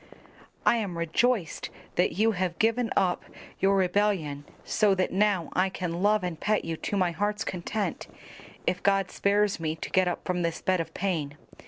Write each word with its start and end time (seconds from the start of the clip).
"I 0.65 0.77
am 0.77 0.97
rejoiced 0.97 1.69
that 1.93 2.13
you 2.13 2.31
have 2.31 2.57
given 2.57 2.89
up 2.97 3.23
your 3.59 3.75
rebellion 3.75 4.45
so 4.63 4.95
that 4.95 5.11
now 5.13 5.49
I 5.53 5.69
can 5.69 6.01
love 6.01 6.23
and 6.23 6.39
pet 6.39 6.65
you 6.65 6.75
to 6.77 6.97
my 6.97 7.11
heart's 7.11 7.45
content 7.45 8.07
if 8.65 8.81
God 8.81 9.11
spares 9.11 9.59
me 9.59 9.75
to 9.75 9.91
get 9.91 10.07
up 10.07 10.25
from 10.25 10.41
this 10.41 10.59
bed 10.59 10.79
of 10.81 10.91
pain. 10.95 11.37